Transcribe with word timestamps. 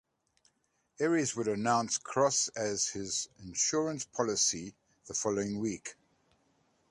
Aries 0.99 1.35
would 1.35 1.47
announce 1.47 1.99
Kross 1.99 2.49
as 2.57 2.87
his 2.87 3.29
"insurance 3.37 4.03
policy" 4.03 4.73
the 5.05 5.13
following 5.13 5.59
week. 5.59 5.93